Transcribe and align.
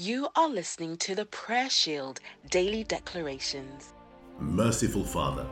You 0.00 0.28
are 0.36 0.48
listening 0.48 0.96
to 0.98 1.16
the 1.16 1.24
Prayer 1.24 1.68
Shield 1.68 2.20
Daily 2.48 2.84
Declarations. 2.84 3.94
Merciful 4.38 5.02
Father, 5.02 5.44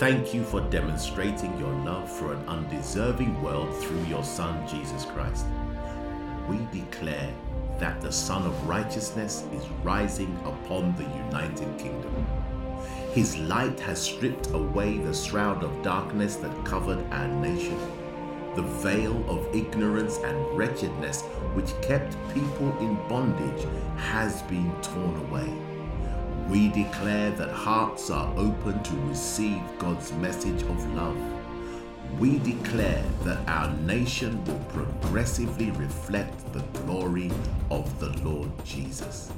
thank 0.00 0.34
you 0.34 0.42
for 0.42 0.62
demonstrating 0.62 1.56
your 1.56 1.72
love 1.84 2.10
for 2.10 2.32
an 2.32 2.44
undeserving 2.48 3.40
world 3.40 3.72
through 3.76 4.02
your 4.06 4.24
Son, 4.24 4.66
Jesus 4.66 5.04
Christ. 5.04 5.46
We 6.48 6.58
declare 6.76 7.32
that 7.78 8.00
the 8.00 8.10
Sun 8.10 8.46
of 8.46 8.68
Righteousness 8.68 9.44
is 9.52 9.64
rising 9.84 10.36
upon 10.44 10.96
the 10.96 11.04
United 11.04 11.78
Kingdom. 11.78 12.26
His 13.12 13.38
light 13.38 13.78
has 13.78 14.02
stripped 14.02 14.50
away 14.54 14.98
the 14.98 15.14
shroud 15.14 15.62
of 15.62 15.84
darkness 15.84 16.34
that 16.34 16.64
covered 16.64 16.98
our 17.12 17.28
nation 17.28 17.78
the 18.56 18.62
veil 18.62 19.22
of 19.28 19.54
ignorance 19.54 20.16
and 20.18 20.58
wretchedness 20.58 21.22
which 21.54 21.78
kept 21.82 22.16
people 22.32 22.76
in 22.78 22.94
bondage 23.08 23.66
has 23.96 24.42
been 24.44 24.72
torn 24.80 25.16
away. 25.28 25.52
We 26.48 26.68
declare 26.68 27.30
that 27.32 27.50
hearts 27.50 28.10
are 28.10 28.32
open 28.36 28.82
to 28.82 28.96
receive 29.08 29.60
God's 29.78 30.12
message 30.12 30.62
of 30.62 30.94
love. 30.94 31.18
We 32.18 32.38
declare 32.38 33.04
that 33.24 33.46
our 33.48 33.70
nation 33.78 34.42
will 34.44 34.64
progressively 34.70 35.70
reflect 35.72 36.52
the 36.52 36.62
glory 36.80 37.30
of 37.70 38.00
the 38.00 38.10
Lord 38.26 38.50
Jesus. 38.64 39.32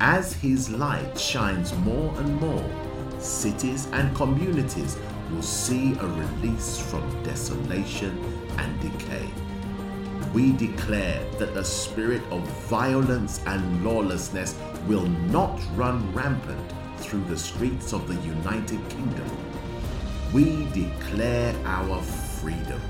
As 0.00 0.34
His 0.34 0.68
light 0.68 1.18
shines 1.18 1.72
more 1.78 2.12
and 2.18 2.40
more, 2.40 2.93
cities 3.24 3.88
and 3.92 4.14
communities 4.14 4.98
will 5.30 5.42
see 5.42 5.94
a 5.94 6.06
release 6.06 6.78
from 6.78 7.22
desolation 7.22 8.18
and 8.58 8.80
decay. 8.80 9.28
We 10.32 10.52
declare 10.52 11.24
that 11.38 11.54
the 11.54 11.64
spirit 11.64 12.22
of 12.30 12.42
violence 12.68 13.40
and 13.46 13.84
lawlessness 13.84 14.54
will 14.86 15.06
not 15.06 15.60
run 15.74 16.12
rampant 16.12 16.72
through 16.98 17.24
the 17.24 17.36
streets 17.36 17.92
of 17.92 18.06
the 18.08 18.16
United 18.16 18.88
Kingdom. 18.88 19.30
We 20.32 20.66
declare 20.72 21.54
our 21.64 22.02
freedom. 22.02 22.80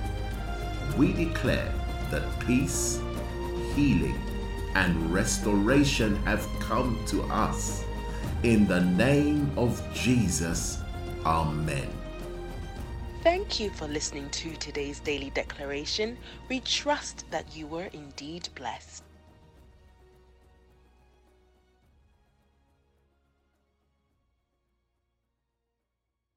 We 0.96 1.12
declare 1.12 1.72
that 2.10 2.40
peace, 2.40 3.00
healing, 3.74 4.18
and 4.74 5.12
restoration 5.12 6.16
have 6.24 6.46
come 6.60 6.98
to 7.06 7.22
us. 7.24 7.84
In 8.42 8.66
the 8.66 8.80
name 8.80 9.50
of 9.56 9.82
Jesus, 9.94 10.78
Amen. 11.24 11.88
Thank 13.22 13.58
you 13.58 13.70
for 13.70 13.88
listening 13.88 14.28
to 14.30 14.54
today's 14.56 15.00
daily 15.00 15.30
declaration. 15.30 16.18
We 16.50 16.60
trust 16.60 17.24
that 17.30 17.56
you 17.56 17.66
were 17.66 17.88
indeed 17.94 18.50
blessed. 18.54 19.02